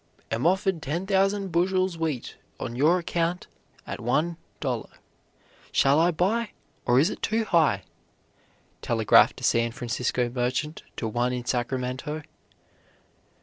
[0.31, 3.45] "Am offered 10,000 bushels wheat on your account
[3.85, 4.89] at $1.00.
[5.71, 6.53] Shall I buy,
[6.87, 7.83] or is it too high?"
[8.81, 12.23] telegraphed a San Francisco merchant to one in Sacramento.